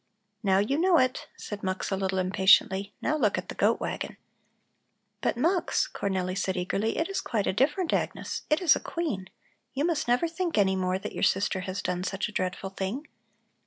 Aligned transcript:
"Now 0.41 0.57
you 0.57 0.79
know 0.79 0.97
it," 0.97 1.27
said 1.37 1.61
Mux 1.61 1.91
a 1.91 1.95
little 1.95 2.17
impatiently. 2.17 2.95
"Now 3.03 3.17
look 3.17 3.37
at 3.37 3.49
the 3.49 3.53
goat 3.53 3.79
wagon." 3.79 4.17
"But 5.21 5.37
Mux," 5.37 5.87
Cornelli 5.87 6.35
said 6.35 6.57
eagerly, 6.57 6.97
"it 6.97 7.07
is 7.07 7.21
quite 7.21 7.45
a 7.45 7.53
different 7.53 7.93
Agnes, 7.93 8.41
it 8.49 8.61
is 8.61 8.75
a 8.75 8.79
queen. 8.79 9.29
You 9.75 9.85
must 9.85 10.07
never 10.07 10.27
think 10.27 10.57
any 10.57 10.75
more 10.75 10.97
that 10.97 11.13
your 11.13 11.21
sister 11.21 11.59
has 11.69 11.83
done 11.83 12.03
such 12.03 12.27
a 12.27 12.31
dreadful 12.31 12.71
thing." 12.71 13.09